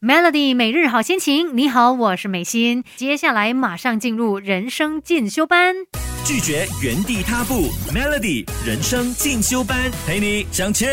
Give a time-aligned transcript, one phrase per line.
[0.00, 2.84] Melody 每日好心情，你好，我是美心。
[2.94, 5.74] 接下来马上进入人生进修班，
[6.24, 7.68] 拒绝原地踏步。
[7.92, 10.88] Melody 人生进修班，陪你向前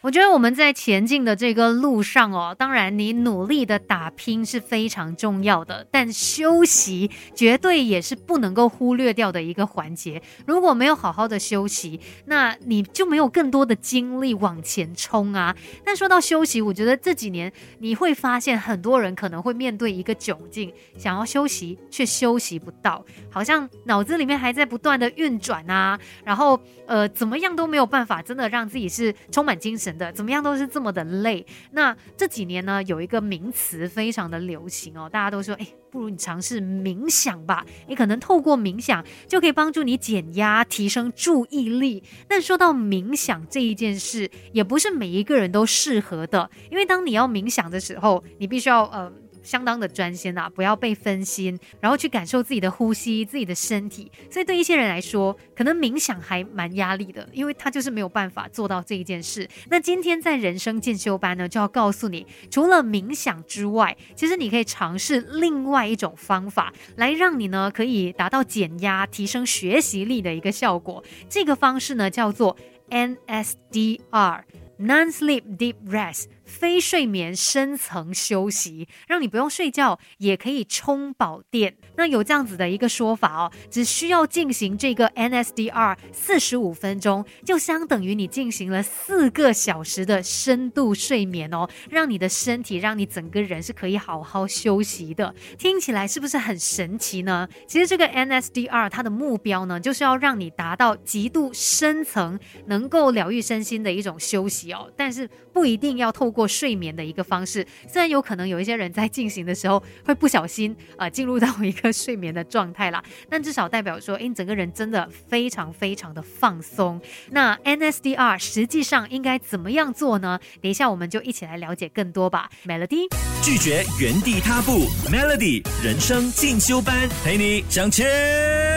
[0.00, 10.22] 我觉得我们在前进的这个路上哦，当然你努力的打拼是非常重要的，但休息绝对也是不能够忽略掉的一个环节。
[10.46, 15.54] 如果没有好好的休息，那你就没有更多的精力往前冲啊。
[15.84, 29.88] 但说到休息，我觉得这几年你会发现很多人可能会面对一个窘境，想要休息却休息不到，好像脑子里面还在不断的运转啊，然后呃怎么样都没有办法真的让自己是充满精神。
[29.98, 31.44] 的怎么样都是这么的累。
[31.72, 37.66] 那这几年呢，有一个名词非常的流行哦，大家都说，哎，不如你尝试冥想吧。
[37.88, 42.02] 你可能透过冥想就可以帮助你减压、提升注意力。
[42.28, 49.12] 但说到冥想这一件事，也不是每一个人都适合的，因为当你要冥想的时候，你必须要呃。
[49.48, 54.12] 相当的专心啊，不要被分心，然后去感受自己的呼吸、自己的身体。
[54.30, 59.48] 所以对一些人来说，可能冥想还蛮压力的，因为他就是没有办法做到这一件事。
[59.70, 71.02] 那今天在人生进修班呢，就要告诉你，除了冥想之外，其实你可以尝试另外一种方法，来让你呢可以达到减压、提升学习力的一个效果。
[71.26, 72.54] 这个方式呢叫做
[72.90, 76.26] NSDR（Non-Sleep Deep Rest）。
[76.48, 81.76] 非睡眠深层休息，让你不用睡觉也可以充饱电。
[81.96, 95.34] 那有这样子的一个说法哦，只需要进行这个 NSDR 四十五分钟，就相等于你进行了四个小时的深度睡眠哦，让你的身体，让你整个人是可以好好休息的。
[95.58, 97.46] 听起来是不是很神奇呢？
[97.66, 106.37] 其实这个 NSDR 它的目标呢，就是要让你达到极度深层，能够疗愈身心的一种休息哦，但是不一定要透过。
[106.38, 117.00] 过睡眠的一个方式，虽然有可能有一些人在进行的时候会不小心啊进入到一个睡眠的状态啦，但至少代表说，因，整个人真的非常非常的放松。
[117.30, 120.38] 那 NSDR 实际上应该怎么样做呢？
[120.62, 122.48] 等一下我们就一起来了解更多吧。
[122.64, 123.08] Melody
[123.42, 128.06] 拒绝原地踏步，Melody 人生进修班陪你向前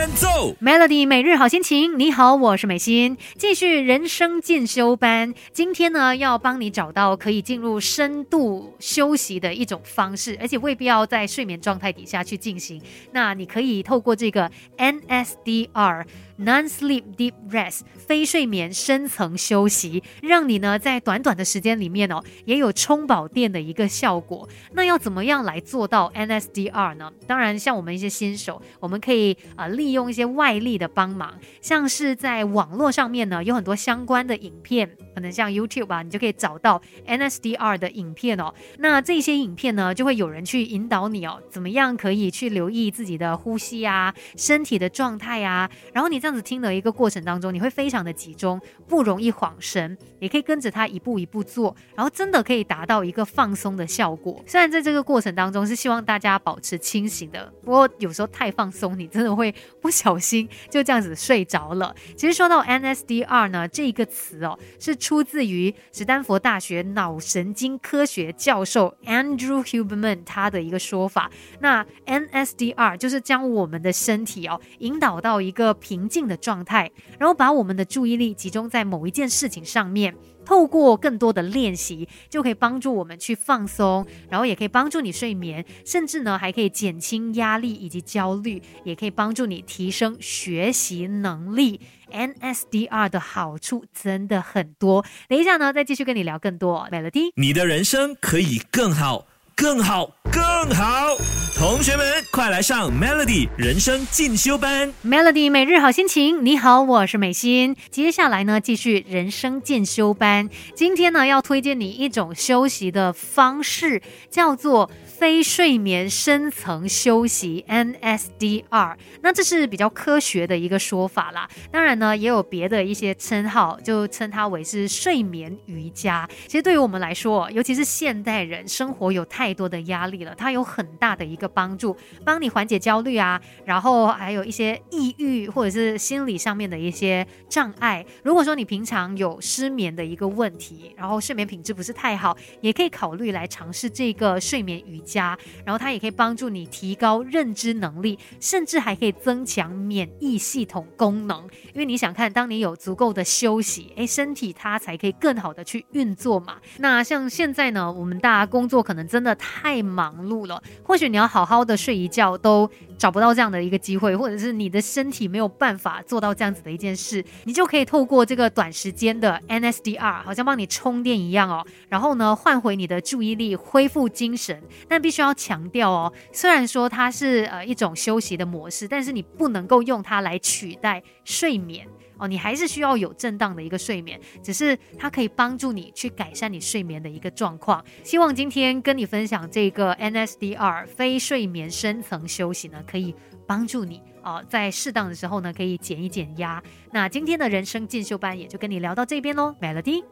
[0.02, 5.32] Melody 每日好心情，你好，我是美心，继续人生进修班。
[5.52, 7.40] 今天呢，要帮你找到可以。
[7.40, 12.80] 进入深度休息的一种方式，而且未必要在睡眠状态底下去进行。
[13.12, 16.04] 那你可以透过这个 NSDR。
[16.38, 24.48] Non-sleep deep rest，非睡眠深层休息，让你呢在短短的时间里面哦，也有充饱电的一个效果。
[24.72, 27.12] 那要怎么样来做到 NSDR 呢？
[27.28, 38.52] 当然，像我们一些新手，我们可以啊利用一些外力的帮忙，像是在网络上面呢有很多相关的影片，可能像 YouTube 啊，你就可以找到 NSDR 的影片哦。
[38.78, 46.32] 那这些影片呢，就会有人去引导你哦，怎么样可以去留意自己的呼吸啊、身体的状态啊，然后你这样。
[46.32, 54.42] 子听的一个过程当中，你会非常的集中，不容易晃神，也可以跟着他一步一步做，然后真的可以达到一个放松的效果。
[54.46, 61.94] 虽然在这个过程当中是希望大家保持清醒的，不过有时候太放松，你真的会不小心 就这样子睡着了。
[62.16, 71.30] 其实说到 NSDR 呢，这个词哦，是出自于史丹佛大学脑神经科学教授 Andrew Huberman 他的一个说法。
[71.60, 76.22] 那 NSDR 就是将我们的身体哦引导到一个平静。
[76.22, 76.88] 的状态，
[77.18, 91.80] 然后把我们的注意力集中在某一件事情上面，透过更多的练习，就可以帮助我们去放松，然后也可以帮助你睡眠，甚至呢还可以减轻压力以及焦虑，也可以帮助你提升学习能力。
[92.12, 96.86] NSDR 的好处真的很多，等一下呢再继续跟你聊更多。
[96.92, 99.26] Melody，你的人生可以更好。
[99.54, 100.42] 更好，更
[100.74, 101.16] 好！
[101.54, 104.92] 同学们，快来上 Melody 人生进修班。
[105.04, 107.76] Melody 每日好心情，你好，我是美心。
[107.90, 110.48] 接下来呢，继续人生进修班。
[110.74, 114.00] 今天呢，要推荐你一种休息的方式，
[114.30, 114.90] 叫做。
[115.22, 121.48] 非睡眠深层休息 NSDR，那这是比较科学的一个说法啦。
[121.70, 126.28] 当然呢，也有别的一些称号，就称它为是睡眠瑜伽。
[126.48, 138.04] 其实对于我们来说，尤其是现代人，生活有太多的压力了，它有很大的一个帮助，帮你缓解焦虑啊，然后还有一些抑郁或者是心理上面的一些障碍。
[138.22, 151.42] 如果说你平常有失眠的一个问题，然后睡眠品质不是太好，也可以考虑来尝试这个睡眠瑜伽，然后它也可以帮助你提高认知能力，甚至还可以增强免疫系统功能。
[151.72, 156.56] 因为你想看，当你有足够的休息，诶，身体它才可以更好的去运作嘛。
[156.78, 174.62] 那像现在呢，我们大家工作可能真的太忙忙碌了，或许你要好好的睡一觉都找不到这样的一个机会，或者是你的身体没有办法做到这样子的一件事，你就可以透过这个短时间的 NSDR，好像帮你充电一样哦，然后呢换回你的注意力，恢复精神。
[174.88, 181.86] 但必须要强调哦，虽然说它是呃一种休息的模式，但是你不能够用它来取代睡眠。
[182.22, 187.84] 哦，你还是需要有正当的一个睡眠，只是它可以帮助你去改善你睡眠的一个状况。
[188.04, 193.12] 希望今天跟你分享这个 NSDR 非睡眠深层休息呢，可以
[193.44, 196.62] 帮助你哦，在适当的时候呢，可以减一减压。
[196.92, 200.04] 那今天的人生进修班也就跟你聊到这边喽，Melody。